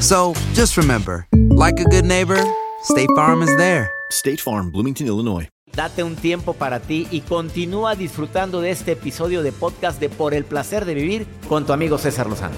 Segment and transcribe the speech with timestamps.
[0.00, 2.42] So just remember, like a good neighbor,
[2.84, 3.90] State Farm is there.
[4.10, 5.46] State Farm, Bloomington, Illinois.
[5.76, 10.32] Date un tiempo para ti y continúa disfrutando de este episodio de podcast de Por
[10.32, 12.54] el placer de vivir con tu amigo César Lozano.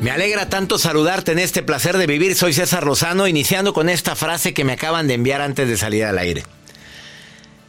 [0.00, 2.36] Me alegra tanto saludarte en este placer de vivir.
[2.36, 6.04] Soy César Lozano, iniciando con esta frase que me acaban de enviar antes de salir
[6.04, 6.44] al aire.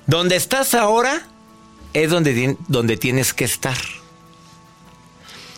[0.05, 1.23] Donde estás ahora
[1.93, 3.77] es donde, donde tienes que estar.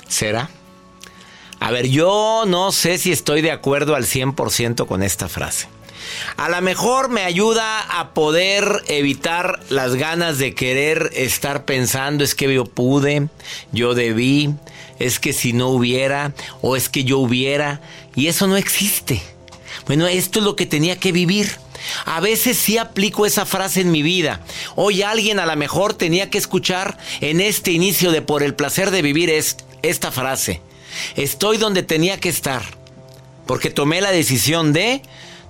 [0.08, 0.50] ¿Será?
[1.60, 5.68] A ver, yo no sé si estoy de acuerdo al 100% con esta frase.
[6.36, 12.36] A lo mejor me ayuda a poder evitar las ganas de querer estar pensando, es
[12.36, 13.28] que yo pude,
[13.72, 14.56] yo debí,
[15.00, 17.82] es que si no hubiera, o es que yo hubiera,
[18.16, 19.22] y eso no existe.
[19.86, 21.52] Bueno, esto es lo que tenía que vivir.
[22.06, 24.42] A veces sí aplico esa frase en mi vida.
[24.76, 28.92] Hoy alguien a lo mejor tenía que escuchar en este inicio de por el placer
[28.92, 30.62] de vivir es- esta frase.
[31.16, 32.62] Estoy donde tenía que estar.
[33.48, 35.02] Porque tomé la decisión de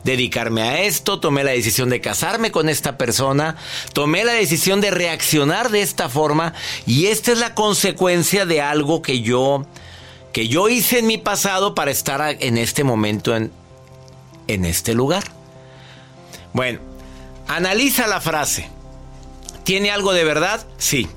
[0.04, 3.58] dedicarme a esto, tomé la decisión de casarme con esta persona,
[3.94, 6.53] tomé la decisión de reaccionar de esta forma
[6.88, 9.66] y esta es la consecuencia de algo que yo
[10.34, 13.52] que yo hice en mi pasado para estar en este momento en
[14.48, 15.24] en este lugar.
[16.53, 16.79] Bueno,
[17.47, 18.69] analiza la frase.
[19.63, 20.66] ¿Tiene algo de verdad?
[20.78, 21.07] Sí.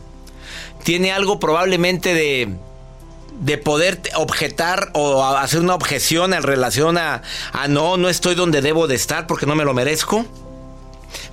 [0.83, 2.55] ¿Tiene algo probablemente de,
[3.41, 7.23] de poder objetar o hacer una objeción en relación a,
[7.53, 10.27] a no, no estoy donde debo de estar porque no me lo merezco?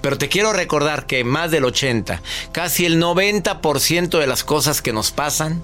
[0.01, 4.93] Pero te quiero recordar que más del 80, casi el 90% de las cosas que
[4.93, 5.63] nos pasan,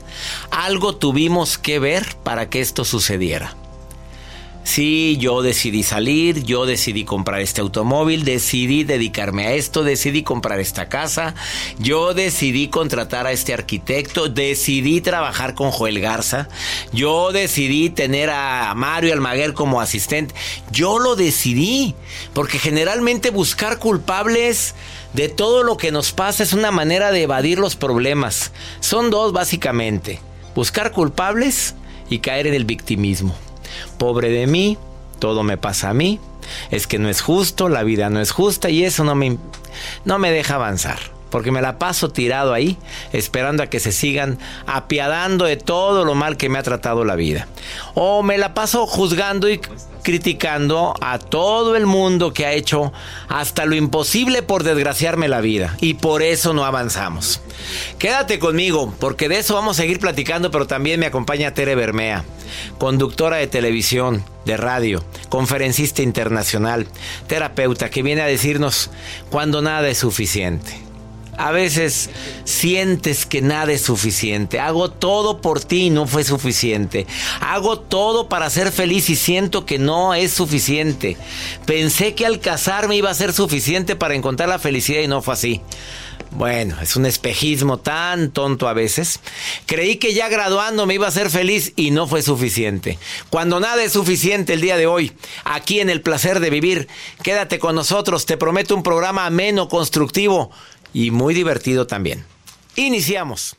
[0.51, 3.55] algo tuvimos que ver para que esto sucediera.
[4.67, 10.59] Sí, yo decidí salir, yo decidí comprar este automóvil, decidí dedicarme a esto, decidí comprar
[10.59, 11.35] esta casa,
[11.79, 16.50] yo decidí contratar a este arquitecto, decidí trabajar con Joel Garza,
[16.91, 20.35] yo decidí tener a Mario Almaguer como asistente.
[20.69, 21.95] Yo lo decidí,
[22.34, 24.75] porque generalmente buscar culpables
[25.13, 28.51] de todo lo que nos pasa es una manera de evadir los problemas.
[28.81, 30.19] Son dos básicamente,
[30.53, 31.73] buscar culpables
[32.09, 33.47] y caer en el victimismo.
[33.97, 34.78] Pobre de mí,
[35.19, 36.19] todo me pasa a mí,
[36.72, 39.38] es que no es justo, la vida no es justa y eso no me,
[40.05, 41.16] no me deja avanzar.
[41.29, 42.77] Porque me la paso tirado ahí,
[43.13, 47.15] esperando a que se sigan apiadando de todo lo mal que me ha tratado la
[47.15, 47.47] vida.
[47.93, 49.59] O me la paso juzgando y
[50.07, 52.93] criticando a todo el mundo que ha hecho
[53.27, 55.75] hasta lo imposible por desgraciarme la vida.
[55.81, 57.41] Y por eso no avanzamos.
[57.99, 62.23] Quédate conmigo, porque de eso vamos a seguir platicando, pero también me acompaña Tere Bermea,
[62.77, 66.87] conductora de televisión, de radio, conferencista internacional,
[67.27, 68.89] terapeuta, que viene a decirnos
[69.29, 70.86] cuando nada es suficiente.
[71.37, 72.09] A veces
[72.45, 74.59] sientes que nada es suficiente.
[74.59, 77.05] Hago todo por ti y no fue suficiente.
[77.41, 81.15] Hago todo para ser feliz y siento que no es suficiente.
[81.65, 85.35] Pensé que al casarme iba a ser suficiente para encontrar la felicidad y no fue
[85.35, 85.61] así.
[86.31, 89.19] Bueno, es un espejismo tan tonto a veces.
[89.65, 92.99] Creí que ya graduando me iba a ser feliz y no fue suficiente.
[93.29, 95.13] Cuando nada es suficiente el día de hoy,
[95.45, 96.87] aquí en el placer de vivir,
[97.23, 100.51] quédate con nosotros, te prometo un programa ameno, constructivo
[100.93, 102.23] y muy divertido también.
[102.75, 103.55] Iniciamos.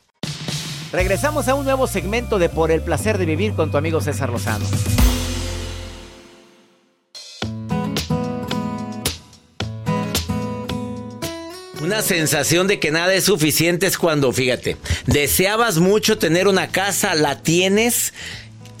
[0.91, 4.29] Regresamos a un nuevo segmento de Por el placer de vivir con tu amigo César
[4.29, 4.65] Lozano.
[11.81, 17.15] Una sensación de que nada es suficiente es cuando, fíjate, deseabas mucho tener una casa,
[17.15, 18.13] la tienes.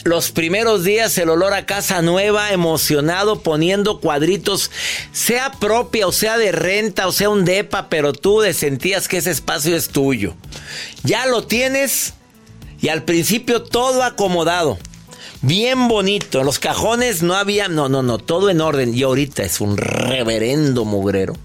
[0.05, 4.71] Los primeros días el olor a casa nueva, emocionado, poniendo cuadritos,
[5.11, 9.31] sea propia o sea de renta o sea un depa, pero tú sentías que ese
[9.31, 10.35] espacio es tuyo.
[11.03, 12.13] Ya lo tienes
[12.81, 14.77] y al principio todo acomodado.
[15.41, 16.43] Bien bonito.
[16.43, 18.93] Los cajones no había, no, no, no, todo en orden.
[18.93, 21.35] Y ahorita es un reverendo mugrero.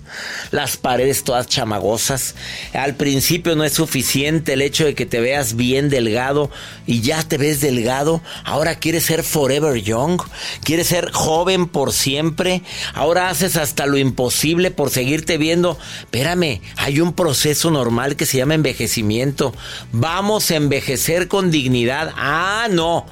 [0.51, 2.35] Las paredes todas chamagosas.
[2.73, 6.51] Al principio no es suficiente el hecho de que te veas bien delgado
[6.87, 8.21] y ya te ves delgado.
[8.45, 10.21] Ahora quieres ser forever young.
[10.63, 12.63] Quieres ser joven por siempre.
[12.95, 15.79] Ahora haces hasta lo imposible por seguirte viendo.
[16.01, 19.55] Espérame, hay un proceso normal que se llama envejecimiento.
[19.93, 22.13] Vamos a envejecer con dignidad.
[22.17, 23.07] Ah, no.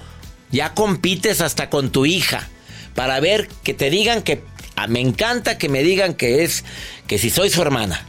[0.52, 2.48] Ya compites hasta con tu hija
[2.94, 4.42] para ver que te digan que
[4.76, 6.64] ah, me encanta que me digan que es
[7.06, 8.06] que si soy su hermana.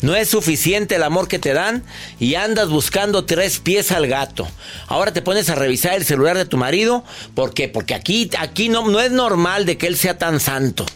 [0.00, 1.84] No es suficiente el amor que te dan
[2.18, 4.48] y andas buscando tres pies al gato.
[4.86, 7.04] Ahora te pones a revisar el celular de tu marido.
[7.34, 7.68] ¿Por qué?
[7.68, 10.86] Porque aquí, aquí no, no es normal de que él sea tan santo.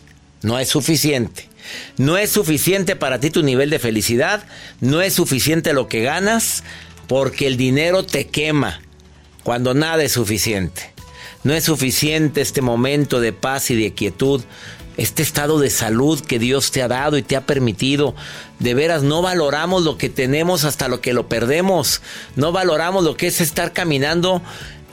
[0.43, 1.49] No es suficiente.
[1.97, 4.45] No es suficiente para ti tu nivel de felicidad.
[4.81, 6.65] No es suficiente lo que ganas
[7.07, 8.81] porque el dinero te quema
[9.43, 10.93] cuando nada es suficiente.
[11.44, 14.43] No es suficiente este momento de paz y de quietud,
[14.97, 18.15] este estado de salud que Dios te ha dado y te ha permitido.
[18.59, 22.00] De veras, no valoramos lo que tenemos hasta lo que lo perdemos.
[22.37, 24.43] No valoramos lo que es estar caminando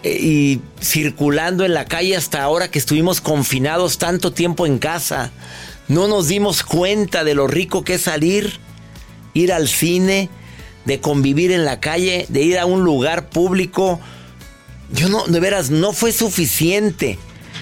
[0.01, 5.31] eh, y circulando en la calle hasta ahora que estuvimos confinados tanto tiempo en casa.
[5.87, 8.59] No nos dimos cuenta de lo rico que es salir,
[9.33, 10.29] ir al cine,
[10.85, 13.99] de convivir en la calle, de ir a un lugar público
[14.91, 17.19] yo no, de veras, no fue suficiente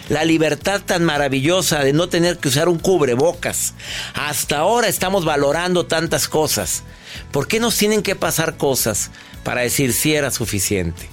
[0.10, 3.74] la libertad tan maravillosa de no tener que usar un cubrebocas.
[4.14, 6.84] Hasta ahora estamos valorando tantas cosas.
[7.32, 9.12] ¿Por qué nos tienen que pasar cosas
[9.44, 11.10] para decir si era suficiente?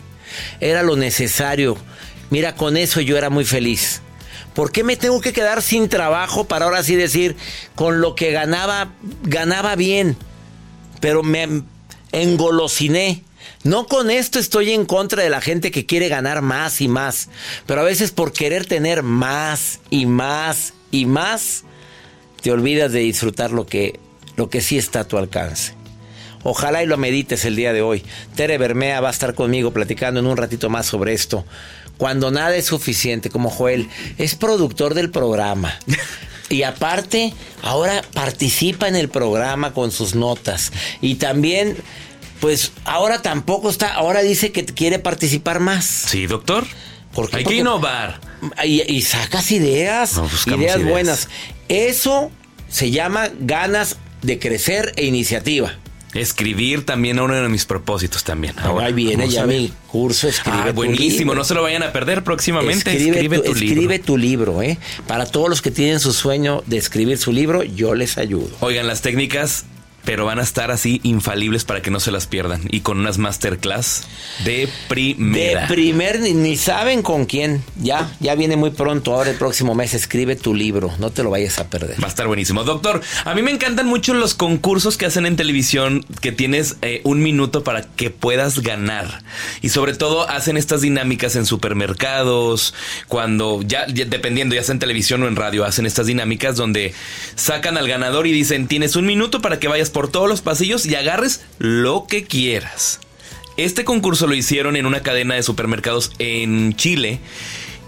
[0.61, 1.77] Era lo necesario.
[2.31, 4.01] Mira, con eso yo era muy feliz.
[4.55, 7.37] ¿Por qué me tengo que quedar sin trabajo para ahora sí decir,
[7.75, 8.93] con lo que ganaba,
[9.25, 10.17] ganaba bien,
[11.01, 11.63] pero me
[12.13, 13.25] engolosiné?
[13.63, 17.29] No con esto estoy en contra de la gente que quiere ganar más y más,
[17.67, 21.65] pero a veces por querer tener más y más y más,
[22.43, 23.99] te olvidas de disfrutar lo que,
[24.37, 25.75] lo que sí está a tu alcance.
[26.43, 28.05] Ojalá y lo medites el día de hoy.
[28.37, 31.47] Tere Bermea va a estar conmigo platicando en un ratito más sobre esto.
[31.97, 33.89] Cuando nada es suficiente, como Joel,
[34.19, 35.79] es productor del programa.
[36.51, 37.33] Y aparte,
[37.63, 40.73] ahora participa en el programa con sus notas.
[41.01, 41.77] Y también
[42.45, 45.87] pues ahora tampoco está, ahora dice que quiere participar más.
[45.87, 46.67] Sí, doctor.
[47.33, 48.21] Hay que innovar.
[48.63, 51.31] Y, sacas ideas, ideas buenas.
[51.71, 52.31] Eso
[52.69, 55.73] se llama ganas de crecer e iniciativa.
[56.13, 58.59] Escribir también uno de mis propósitos también.
[58.59, 62.25] Ahora, ahí viene ya mi curso Escribe ah, buenísimo, no se lo vayan a perder
[62.25, 62.95] próximamente.
[62.95, 63.71] Escribe, tu, libro.
[63.71, 64.79] Escribe tu libro, ¿eh?
[65.07, 68.51] Para todos los que tienen su sueño de escribir su libro, yo les ayudo.
[68.61, 69.65] Oigan, las técnicas
[70.05, 72.63] pero van a estar así infalibles para que no se las pierdan.
[72.71, 74.05] Y con unas masterclass
[74.45, 75.63] de primera.
[75.63, 77.63] De primer, ni, saben con quién.
[77.81, 79.15] Ya, ya viene muy pronto.
[79.15, 80.93] Ahora el próximo mes escribe tu libro.
[80.99, 82.01] No te lo vayas a perder.
[82.03, 82.65] Va a estar buenísimo.
[82.65, 87.01] Doctor, a mí me encantan mucho los concursos que hacen en televisión que tienes eh,
[87.05, 89.23] un minuto para que puedas ganar.
[89.63, 92.75] Y sobre todo hacen estas dinámicas en supermercados,
[93.09, 96.95] cuando ya, dependiendo, ya sea en televisión o en radio, hacen estas dinámicas donde
[97.35, 100.85] sacan al ganador y dicen, tienes un minuto para que vayas por todos los pasillos
[100.85, 103.01] y agarres lo que quieras.
[103.57, 107.21] Este concurso lo hicieron en una cadena de supermercados en Chile.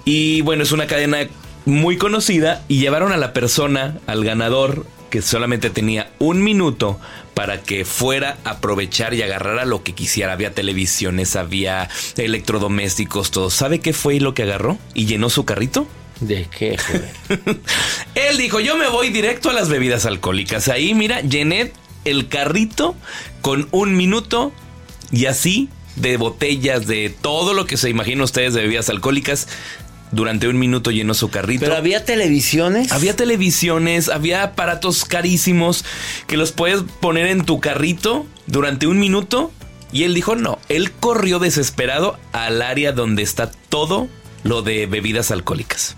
[0.05, 1.29] Y bueno, es una cadena
[1.67, 7.01] muy conocida y llevaron a la persona, al ganador, que solamente tenía un minuto
[7.35, 10.33] para que fuera a aprovechar y agarrara lo que quisiera.
[10.33, 13.51] Había televisiones, había electrodomésticos, todo.
[13.51, 14.79] ¿Sabe qué fue lo que agarró?
[14.95, 15.89] ¿Y llenó su carrito?
[16.21, 16.79] ¿De qué?
[18.15, 20.69] Él dijo, yo me voy directo a las bebidas alcohólicas.
[20.69, 21.73] Ahí, mira, llené
[22.07, 22.95] el carrito
[23.43, 24.53] con un minuto
[25.13, 29.49] y así de botellas, de todo lo que se imagina ustedes de bebidas alcohólicas.
[30.13, 31.65] Durante un minuto llenó su carrito.
[31.65, 32.93] ¿Pero había televisiones?
[32.93, 35.85] Había televisiones, había aparatos carísimos
[36.29, 39.51] que los puedes poner en tu carrito durante un minuto.
[39.93, 44.09] Y él dijo no, él corrió desesperado al área donde está todo
[44.45, 45.97] lo de bebidas alcohólicas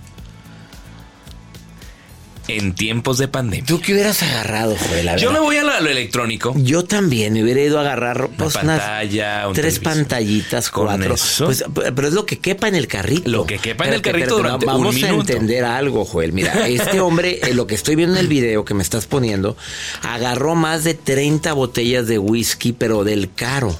[2.48, 3.66] en tiempos de pandemia.
[3.66, 5.16] ¿Tú qué hubieras agarrado, Joel?
[5.18, 6.54] Yo me voy a lo, electrónico.
[6.56, 11.14] Yo también me hubiera ido a agarrar pues, una pantalla, tres pantallitas, cuatro.
[11.44, 13.28] Pues, pero es lo que quepa en el carrito.
[13.30, 16.32] Lo que quepa en el carrito durante Vamos a entender algo, Joel.
[16.32, 19.56] Mira, este hombre, eh, lo que estoy viendo en el video que me estás poniendo,
[20.02, 23.78] agarró más de 30 botellas de whisky, pero del caro.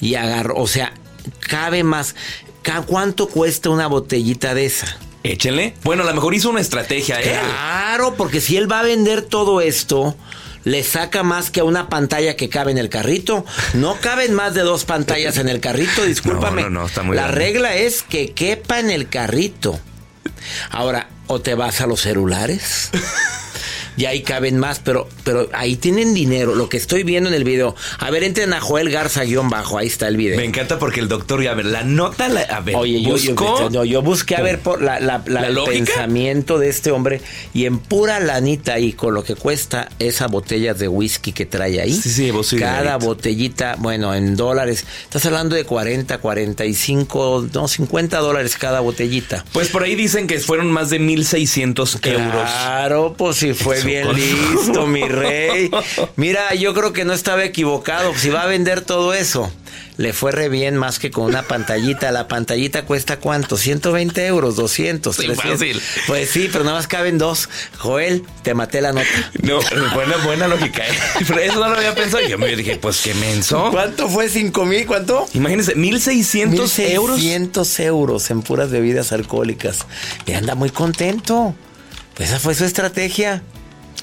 [0.00, 0.94] Y agarró, o sea,
[1.40, 2.14] cabe más.
[2.86, 4.98] ¿Cuánto cuesta una botellita de esa?
[5.22, 5.74] Échenle.
[5.82, 9.60] Bueno, a lo mejor hizo una estrategia Claro, porque si él va a vender todo
[9.60, 10.16] esto,
[10.64, 13.44] le saca más que a una pantalla que cabe en el carrito.
[13.74, 16.62] No caben más de dos pantallas en el carrito, discúlpame.
[16.62, 19.78] No, no, no, está muy La regla es que quepa en el carrito.
[20.70, 22.90] Ahora, o te vas a los celulares.
[23.96, 26.54] Y ahí caben más, pero, pero ahí tienen dinero.
[26.54, 27.74] Lo que estoy viendo en el video.
[27.98, 29.78] A ver, entren a Joel Garza guion bajo.
[29.78, 30.36] Ahí está el video.
[30.36, 33.34] Me encanta porque el doctor, a ver, la nota, la, a ver, Oye, yo, yo,
[33.34, 35.74] buscó- no, yo busqué a ver por la, la- la- ¿La el lógica?
[35.74, 37.20] pensamiento de este hombre
[37.54, 41.80] y en pura lanita y con lo que cuesta esa botella de whisky que trae
[41.80, 41.92] ahí.
[41.94, 43.06] Sí, sí, vos sí, Cada dinerito.
[43.06, 44.84] botellita, bueno, en dólares.
[45.04, 49.44] Estás hablando de 40, 45, no, 50 dólares cada botellita.
[49.52, 52.30] Pues por ahí dicen que fueron más de 1.600 euros.
[52.50, 55.70] Claro, pues si fue Bien listo, mi rey.
[56.16, 58.12] Mira, yo creo que no estaba equivocado.
[58.16, 59.52] Si va a vender todo eso,
[59.96, 62.10] le fue re bien más que con una pantallita.
[62.12, 63.56] La pantallita cuesta cuánto?
[63.56, 65.52] 120 euros, 200, Sí, 300.
[65.58, 65.82] fácil.
[66.06, 67.48] Pues sí, pero nada más caben dos.
[67.78, 69.06] Joel, te maté la nota.
[69.42, 69.60] No,
[69.94, 70.82] buena, buena lógica.
[70.86, 70.92] ¿eh?
[71.26, 72.26] Pero eso no lo había pensado.
[72.26, 73.68] Yo me dije, pues qué menso.
[73.70, 74.28] ¿Cuánto fue?
[74.28, 74.86] ¿Cinco mil?
[74.86, 75.26] ¿Cuánto?
[75.34, 77.20] Imagínense, 1.600 euros.
[77.20, 79.80] 1.600 euros en puras bebidas alcohólicas.
[80.26, 81.54] Y anda muy contento.
[82.14, 83.42] Pues esa fue su estrategia.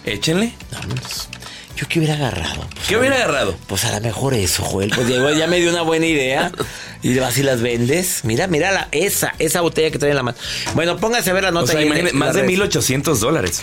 [0.05, 0.53] Échenle.
[0.71, 1.29] Vámonos.
[1.75, 2.67] Yo que hubiera agarrado.
[2.73, 3.55] Pues, ¿Qué hubiera agarrado?
[3.67, 4.91] Pues a lo mejor eso, Joel.
[4.95, 6.51] Pues Diego ya me dio una buena idea.
[7.03, 8.21] Y vas y las vendes.
[8.23, 10.35] Mira, mira la, esa, esa botella que trae en la mano.
[10.73, 11.65] Bueno, póngase a ver la nota.
[11.65, 12.59] O sea, en más de redes.
[12.59, 13.61] 1.800 dólares.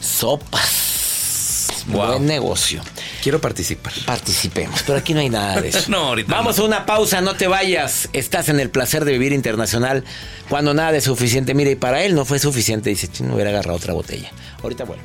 [0.00, 1.68] Sopas.
[1.86, 2.06] Wow.
[2.08, 2.82] Buen negocio.
[3.22, 3.92] Quiero participar.
[4.04, 5.84] Participemos, pero aquí no hay nada de eso.
[5.88, 6.64] No, ahorita Vamos no.
[6.64, 8.08] a una pausa, no te vayas.
[8.12, 10.02] Estás en el placer de vivir internacional
[10.48, 11.54] cuando nada es suficiente.
[11.54, 12.90] Mira, y para él no fue suficiente.
[12.90, 14.30] Dice, "Chin, no hubiera agarrado otra botella.
[14.62, 15.04] Ahorita vuelvo.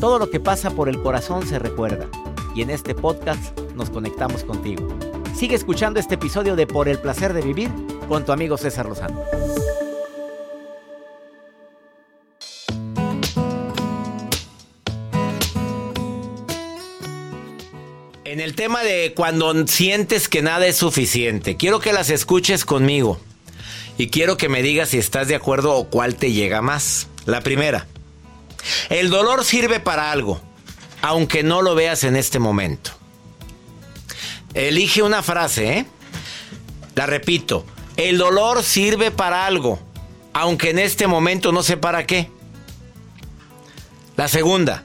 [0.00, 2.08] Todo lo que pasa por el corazón se recuerda.
[2.54, 4.88] Y en este podcast nos conectamos contigo.
[5.36, 7.70] Sigue escuchando este episodio de Por el placer de vivir
[8.08, 9.22] con tu amigo César Lozano.
[18.24, 23.20] En el tema de cuando sientes que nada es suficiente, quiero que las escuches conmigo.
[23.98, 27.06] Y quiero que me digas si estás de acuerdo o cuál te llega más.
[27.26, 27.86] La primera.
[28.88, 30.40] El dolor sirve para algo,
[31.02, 32.90] aunque no lo veas en este momento.
[34.54, 35.86] Elige una frase, ¿eh?
[36.94, 37.64] La repito.
[37.96, 39.78] El dolor sirve para algo,
[40.32, 42.30] aunque en este momento no sé para qué.
[44.16, 44.82] La segunda.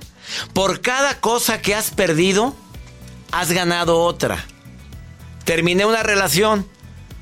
[0.54, 2.56] Por cada cosa que has perdido,
[3.32, 4.46] has ganado otra.
[5.46, 6.68] Terminé una relación.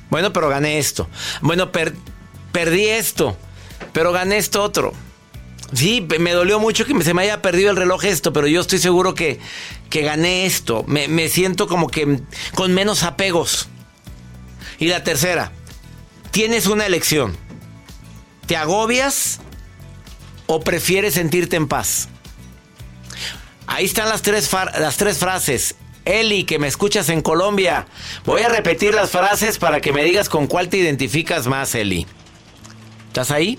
[0.09, 1.07] Bueno, pero gané esto.
[1.41, 1.95] Bueno, per-
[2.51, 3.35] perdí esto,
[3.93, 4.93] pero gané esto otro.
[5.73, 8.79] Sí, me dolió mucho que se me haya perdido el reloj esto, pero yo estoy
[8.79, 9.39] seguro que,
[9.89, 10.83] que gané esto.
[10.87, 12.19] Me, me siento como que
[12.53, 13.69] con menos apegos.
[14.79, 15.51] Y la tercera,
[16.31, 17.35] tienes una elección.
[18.45, 19.39] ¿Te agobias
[20.45, 22.09] o prefieres sentirte en paz?
[23.65, 25.75] Ahí están las tres, las tres frases.
[26.05, 27.87] Eli, que me escuchas en Colombia.
[28.25, 32.05] Voy a repetir las frases para que me digas con cuál te identificas más, Eli.
[33.07, 33.57] ¿Estás ahí?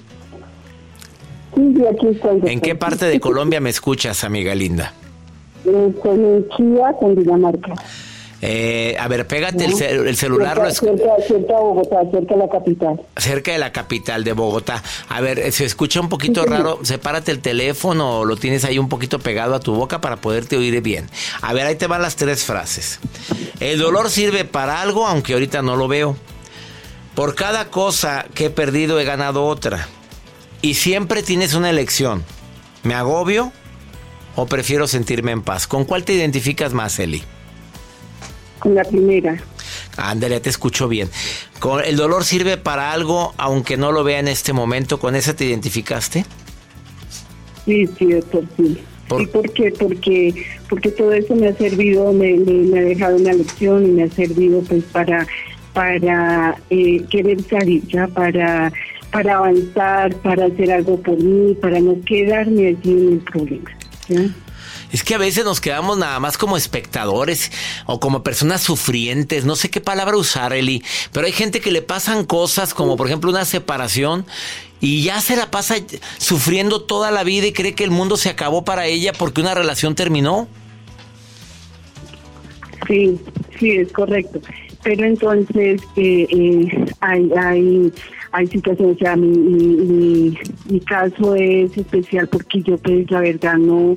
[1.54, 2.40] Sí, sí, aquí estoy.
[2.50, 4.92] ¿En qué parte de Colombia me escuchas, amiga linda?
[5.64, 6.94] Estoy en Chía.
[8.46, 13.00] Eh, a ver, pégate el, cel- el celular cerca de Bogotá, cerca de la capital.
[13.16, 14.82] cerca de la capital de Bogotá.
[15.08, 16.78] A ver, eh, se escucha un poquito raro.
[16.82, 20.58] Sepárate el teléfono o lo tienes ahí un poquito pegado a tu boca para poderte
[20.58, 21.06] oír bien.
[21.40, 23.00] A ver, ahí te van las tres frases.
[23.60, 26.14] El dolor sirve para algo, aunque ahorita no lo veo.
[27.14, 29.88] Por cada cosa que he perdido he ganado otra.
[30.64, 32.24] Y siempre tienes una elección.
[32.84, 33.52] ¿Me agobio
[34.34, 35.66] o prefiero sentirme en paz?
[35.66, 37.22] ¿Con cuál te identificas más, Eli?
[38.60, 39.36] Con la primera.
[39.98, 41.10] Ándale, te escucho bien.
[41.84, 44.98] ¿El dolor sirve para algo aunque no lo vea en este momento?
[44.98, 46.24] ¿Con esa te identificaste?
[47.66, 48.78] Sí, sí, doctor, sí.
[49.06, 49.70] ¿Por- ¿Y por qué?
[49.78, 53.90] Porque, porque todo eso me ha servido, me, me, me ha dejado una lección y
[53.90, 55.26] me ha servido pues para,
[55.74, 58.06] para eh, querer salir, ¿ya?
[58.08, 58.72] Para,
[59.14, 63.70] para avanzar, para hacer algo por mí, para no quedarme allí en el problema.
[64.90, 67.52] Es que a veces nos quedamos nada más como espectadores
[67.86, 71.80] o como personas sufrientes, no sé qué palabra usar, Eli, pero hay gente que le
[71.80, 74.26] pasan cosas como por ejemplo una separación
[74.80, 75.76] y ya se la pasa
[76.18, 79.54] sufriendo toda la vida y cree que el mundo se acabó para ella porque una
[79.54, 80.48] relación terminó.
[82.88, 83.16] Sí,
[83.60, 84.40] sí, es correcto.
[84.82, 87.92] Pero entonces eh, eh, hay, hay,
[88.34, 90.38] hay situaciones, sea, mi, mi, mi,
[90.68, 93.94] mi caso es especial porque yo pues la verdad no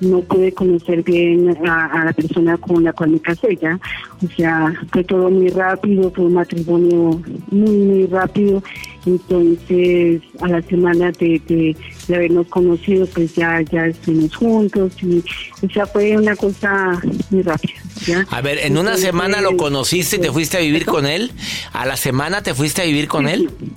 [0.00, 3.78] no pude conocer bien a, a la persona con la cual me casé ya.
[4.24, 8.62] O sea, fue todo muy rápido, fue un matrimonio muy, muy rápido.
[9.06, 11.76] Entonces, a la semana de, de,
[12.08, 15.22] de habernos conocido, pues ya, ya estuvimos juntos y,
[15.62, 17.00] o sea, fue una cosa
[17.30, 17.74] muy rápida.
[18.04, 18.26] ¿ya?
[18.30, 21.30] A ver, en una semana lo conociste y te fuiste a vivir con él.
[21.72, 23.48] ¿A la semana te fuiste a vivir con él?
[23.60, 23.70] Sí,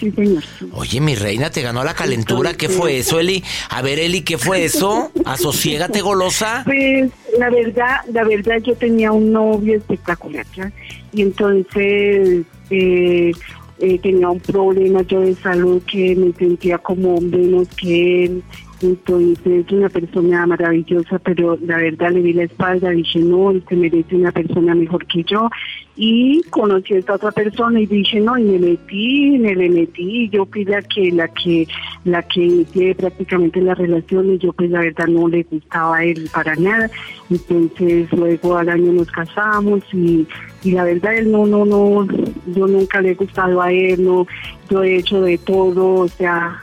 [0.00, 0.42] señor.
[0.72, 2.54] Oye, mi reina, te ganó la calentura.
[2.54, 3.42] ¿Qué fue eso, Eli?
[3.68, 5.10] A ver, Eli, ¿qué fue eso?
[5.24, 6.62] Asociégate, golosa.
[6.64, 10.72] Pues la verdad, la verdad yo tenía un novio espectacular, ¿ya?
[11.12, 13.32] Y entonces eh,
[13.80, 18.42] eh, tenía un problema yo de salud que me sentía como menos que él.
[18.82, 23.76] Entonces, una persona maravillosa, pero la verdad le di la espalda, dije, no, él se
[23.76, 25.50] merece una persona mejor que yo.
[25.96, 30.30] Y conocí a esta otra persona y dije, no, y me metí, me le metí,
[30.30, 31.68] yo fui la que, la que,
[32.04, 36.04] la que inicié prácticamente la relación y yo pues la verdad no le gustaba a
[36.04, 36.90] él para nada.
[37.28, 40.26] Entonces luego al año nos casamos y,
[40.62, 42.06] y la verdad él no, no, no,
[42.54, 44.26] yo nunca le he gustado a él, no,
[44.70, 46.60] yo he hecho de todo, o sea,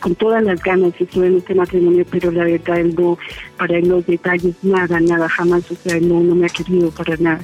[0.00, 3.18] con todas las ganas estuve en este matrimonio, pero la verdad él no,
[3.56, 6.90] para él los detalles, nada, nada, jamás, o sea, él no, no me ha querido
[6.90, 7.40] para nada.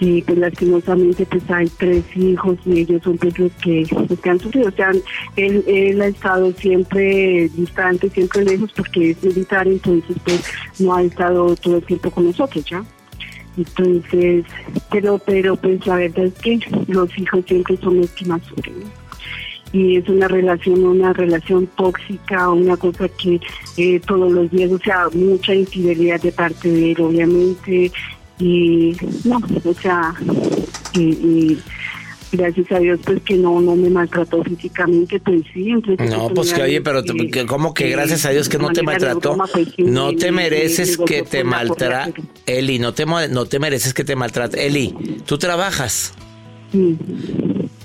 [0.00, 4.30] Y pues lastimosamente pues hay tres hijos y ellos son pues los que, los que
[4.30, 4.92] han sufrido, o sea,
[5.34, 10.44] él, él ha estado siempre distante, siempre lejos porque es militar, entonces pues
[10.78, 12.84] no ha estado todo el tiempo con nosotros, ¿ya?
[13.56, 14.44] Entonces,
[14.88, 18.84] pero, pero pues la verdad es que los hijos siempre son los que más sufren.
[19.72, 23.40] Y es una relación, una relación tóxica, una cosa que
[23.76, 27.92] eh, todos los días, o sea, mucha infidelidad de parte de él, obviamente,
[28.38, 30.14] y no, o sea,
[30.94, 31.58] y, y
[32.30, 36.52] gracias a Dios pues que no no me maltrató físicamente, pues sí, entonces No, pues
[36.52, 39.36] que oye, pero que- ¿cómo que gracias a Dios que no te maltrató?
[39.52, 42.14] pues, No te me- mereces me que te maltrate.
[42.46, 44.66] Eli, no te, no te mereces que te maltrate.
[44.66, 44.94] Eli,
[45.26, 46.14] tú trabajas,
[46.70, 46.98] Sí,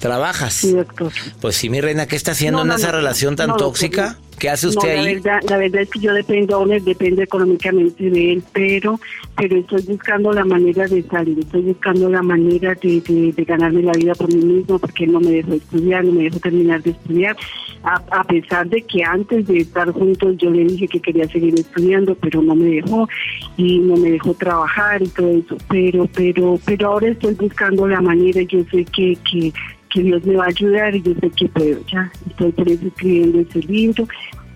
[0.03, 0.53] trabajas.
[0.53, 1.11] sí, doctor.
[1.41, 2.97] Pues sí, mi reina, ¿qué está haciendo No, en no, esa no.
[2.97, 4.17] relación tan tóxica?
[4.39, 5.05] ¿Qué hace usted no, ahí?
[5.05, 8.99] La verdad, la verdad es que yo dependo, él depende económicamente de él, pero
[9.37, 13.81] pero estoy buscando la manera de salir, estoy buscando la manera de, de, de ganarme
[13.83, 16.83] la vida por mí mismo, porque él no me dejó estudiar, no me dejó terminar
[16.83, 17.35] de estudiar,
[17.83, 21.53] a, a pesar de que antes de estar juntos yo le dije que quería seguir
[21.55, 23.07] estudiando, pero no me dejó
[23.55, 28.01] y no me dejó trabajar y todo eso, pero pero pero ahora estoy buscando la
[28.01, 29.53] manera, yo sé que que
[29.93, 33.39] que Dios me va a ayudar y yo sé que puedo, ya estoy por escribiendo
[33.39, 34.07] ese libro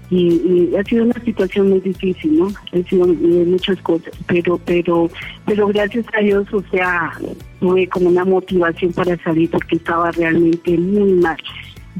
[0.09, 2.47] y, ha sido una situación muy difícil, ¿no?
[2.47, 5.09] Ha sido muchas cosas, pero pero
[5.45, 7.11] pero gracias a Dios, o sea,
[7.59, 11.37] tuve como una motivación para salir porque estaba realmente muy mal.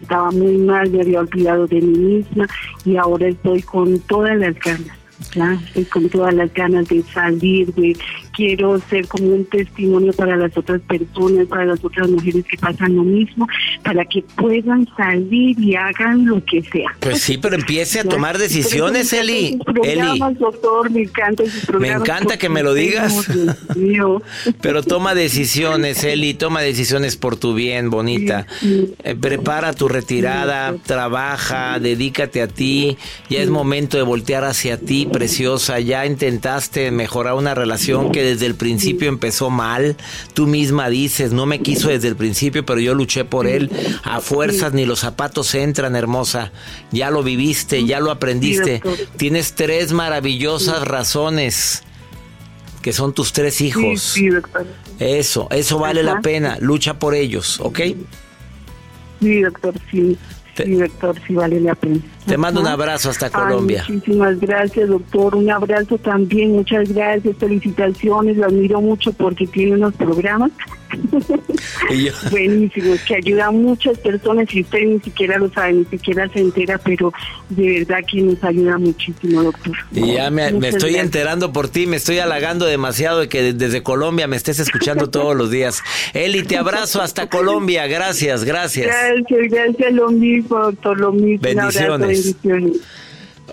[0.02, 2.48] Estaba muy mal, me había olvidado de mí misma
[2.86, 4.98] y ahora estoy con todas las ganas.
[5.34, 5.54] ¿ya?
[5.54, 7.98] Estoy con todas las ganas de salir, de
[8.38, 12.96] quiero ser como un testimonio para las otras personas, para las otras mujeres que pasan
[12.96, 13.48] lo mismo,
[13.84, 16.96] para que puedan salir y hagan lo que sea.
[17.00, 18.10] Pues sí, pero empiece a ¿ya?
[18.12, 19.60] tomar decisiones, me Eli.
[19.84, 23.28] Eli, doctor, me sus programas encanta que me lo digas.
[24.62, 28.46] pero toma decisiones, Eli, toma decisiones por tu bien, bonita.
[29.04, 32.98] Eh, prepara tu retirada, trabaja, dedícate a ti.
[33.32, 35.80] Ya es momento de voltear hacia ti, preciosa.
[35.80, 39.96] Ya intentaste mejorar una relación que desde el principio empezó mal.
[40.34, 43.72] Tú misma dices, no me quiso desde el principio, pero yo luché por él.
[44.04, 46.52] A fuerzas ni los zapatos entran, hermosa.
[46.92, 48.82] Ya lo viviste, ya lo aprendiste.
[49.18, 51.84] Tienes tres maravillosas razones
[52.82, 54.02] que son tus tres hijos.
[54.02, 54.66] sí, doctor.
[55.00, 56.58] Eso, eso vale la pena.
[56.60, 57.80] Lucha por ellos, ¿ok?
[59.20, 60.18] Sí, doctor, sí.
[60.56, 62.00] Sí, doctor, sí vale la pena.
[62.28, 63.86] Te mando un abrazo hasta Ay, Colombia.
[63.88, 65.36] muchísimas gracias, doctor.
[65.36, 66.52] Un abrazo también.
[66.52, 67.36] Muchas gracias.
[67.38, 68.38] Felicitaciones.
[68.38, 70.52] Lo admiro mucho porque tiene unos programas
[72.32, 76.40] buenísimos que ayudan a muchas personas y usted ni siquiera lo sabe, ni siquiera se
[76.40, 77.14] entera, pero
[77.50, 79.76] de verdad que nos ayuda muchísimo, doctor.
[79.92, 81.04] Y ya me, estoy gracias.
[81.06, 85.10] enterando por ti, me estoy halagando demasiado de que de- desde Colombia me estés escuchando
[85.10, 85.82] todos los días.
[86.14, 87.88] Eli, te abrazo hasta Colombia.
[87.88, 88.88] Gracias, gracias.
[88.88, 91.40] Gracias, gracias, lo mismo, doctor, lo mismo.
[91.42, 92.17] Bendiciones.
[92.24, 92.78] Bendiciones.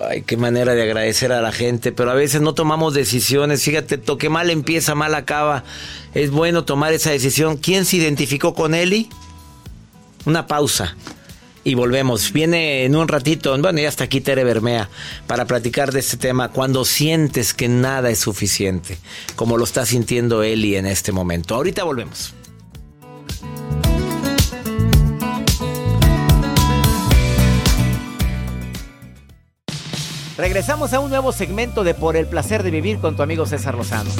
[0.00, 3.62] Ay, qué manera de agradecer a la gente, pero a veces no tomamos decisiones.
[3.62, 5.62] Fíjate, toque mal empieza, mal acaba.
[6.14, 7.57] Es bueno tomar esa decisión.
[7.57, 9.09] ¿Quién se identificó con Eli?
[10.24, 10.96] Una pausa.
[11.62, 12.33] Y volvemos.
[12.33, 14.90] Viene en un ratito, bueno, ya está aquí Tere Bermea,
[15.27, 16.50] para platicar de este tema.
[16.50, 18.98] Cuando sientes que nada es suficiente,
[19.37, 21.55] como lo está sintiendo Eli en este momento.
[21.55, 22.35] Ahorita volvemos.
[30.37, 33.77] Regresamos a un nuevo segmento de Por el placer de vivir con tu amigo César
[33.77, 34.11] Lozano.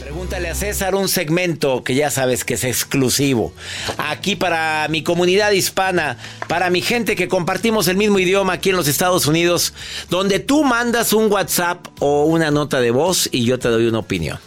[0.00, 3.52] Pregúntale a César un segmento que ya sabes que es exclusivo.
[3.96, 8.76] Aquí para mi comunidad hispana, para mi gente que compartimos el mismo idioma aquí en
[8.76, 9.72] los Estados Unidos,
[10.10, 14.00] donde tú mandas un WhatsApp o una nota de voz y yo te doy una
[14.00, 14.40] opinión.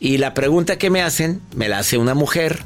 [0.00, 2.64] Y la pregunta que me hacen, me la hace una mujer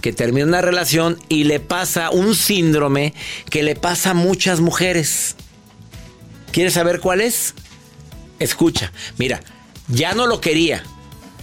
[0.00, 3.14] que termina una relación y le pasa un síndrome
[3.50, 5.36] que le pasa a muchas mujeres.
[6.52, 7.54] ¿Quieres saber cuál es?
[8.38, 9.40] Escucha, mira,
[9.88, 10.82] ya no lo quería,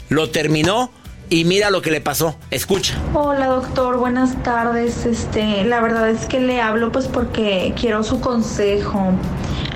[0.09, 0.91] lo terminó
[1.29, 2.35] y mira lo que le pasó.
[2.51, 2.95] Escucha.
[3.13, 5.05] Hola doctor, buenas tardes.
[5.05, 9.13] Este, la verdad es que le hablo pues porque quiero su consejo.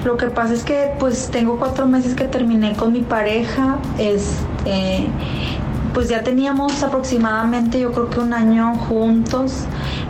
[0.05, 3.79] Lo que pasa es que pues tengo cuatro meses que terminé con mi pareja.
[3.97, 5.07] Este,
[5.97, 9.63] pues ya teníamos aproximadamente yo creo que un año juntos,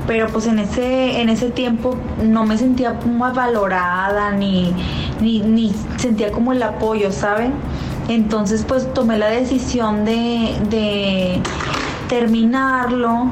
[0.05, 4.73] pero pues en ese, en ese tiempo no me sentía muy valorada ni,
[5.21, 7.53] ni, ni sentía como el apoyo, ¿saben?
[8.09, 11.39] Entonces pues tomé la decisión de, de
[12.09, 13.27] terminarlo,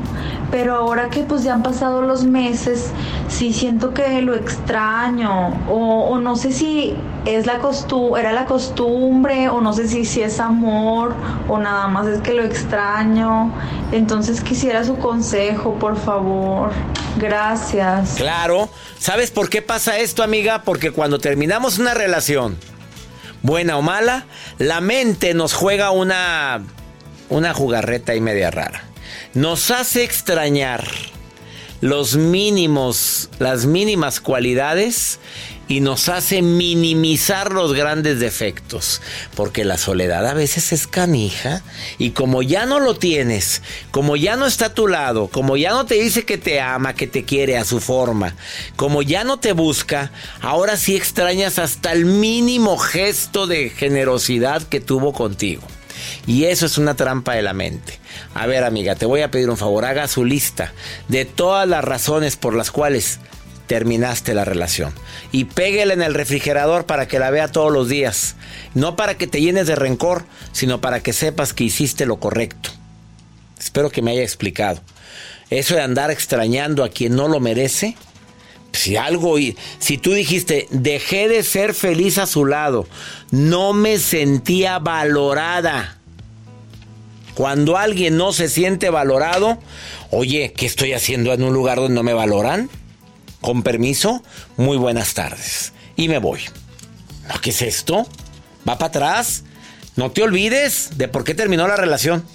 [0.50, 2.92] pero ahora que pues ya han pasado los meses,
[3.28, 9.50] sí siento que lo extraño o, no sé si es la costu era la costumbre
[9.50, 11.16] o no sé si, si es amor
[11.48, 13.54] o nada más es que lo extraño.
[13.92, 16.72] Entonces quisiera su consejo, por favor.
[17.18, 18.16] Gracias.
[18.16, 18.70] Claro.
[19.00, 20.64] ¿Sabes por qué pasa esto, amiga?
[20.64, 22.58] Porque cuando terminamos una relación,
[23.42, 24.26] buena o mala,
[24.58, 26.62] la mente nos juega una,
[27.30, 28.84] una jugarreta y media rara.
[29.34, 30.84] Nos hace extrañar
[31.82, 35.20] los mínimos, las mínimas cualidades
[35.68, 39.02] y nos hace minimizar los grandes defectos.
[39.36, 41.64] Porque la soledad a veces es canija
[41.98, 43.62] y como ya no lo tienes,
[43.92, 46.94] como ya no está a tu lado, como ya no te dice que te ama,
[46.94, 48.36] que te quiere a su forma,
[48.76, 50.12] como ya no te busca,
[50.42, 55.64] ahora sí extrañas hasta el mínimo gesto de generosidad que tuvo contigo.
[56.28, 58.00] Y eso es una trampa de la mente.
[58.34, 59.86] A ver, amiga, te voy a pedir un favor.
[59.86, 60.74] Haga su lista
[61.08, 63.20] de todas las razones por las cuales
[63.68, 64.94] terminaste la relación.
[65.32, 68.36] Y péguela en el refrigerador para que la vea todos los días.
[68.74, 72.70] No para que te llenes de rencor, sino para que sepas que hiciste lo correcto.
[73.60, 74.82] Espero que me haya explicado.
[75.50, 77.96] Eso de andar extrañando a quien no lo merece.
[78.72, 79.38] Si algo,
[79.80, 82.88] si tú dijiste, dejé de ser feliz a su lado,
[83.32, 85.98] no me sentía valorada.
[87.36, 89.60] Cuando alguien no se siente valorado,
[90.10, 92.70] oye, ¿qué estoy haciendo en un lugar donde no me valoran?
[93.42, 94.24] Con permiso,
[94.56, 95.74] muy buenas tardes.
[95.98, 96.40] Y me voy.
[97.28, 98.08] ¿No, ¿Qué es esto?
[98.68, 99.44] Va para atrás.
[99.98, 102.26] No te olvides de por qué terminó la relación.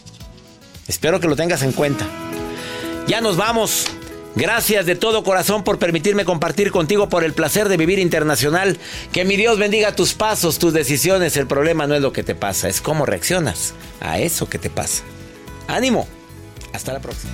[0.86, 2.06] Espero que lo tengas en cuenta.
[3.06, 3.86] Ya nos vamos.
[4.36, 8.78] Gracias de todo corazón por permitirme compartir contigo por el placer de vivir internacional.
[9.12, 11.36] Que mi Dios bendiga tus pasos, tus decisiones.
[11.36, 14.70] El problema no es lo que te pasa, es cómo reaccionas a eso que te
[14.70, 15.02] pasa.
[15.66, 16.06] Ánimo.
[16.72, 17.32] Hasta la próxima.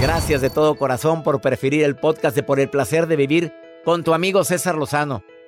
[0.00, 3.52] Gracias de todo corazón por preferir el podcast de Por el placer de vivir
[3.84, 5.22] con tu amigo César Lozano.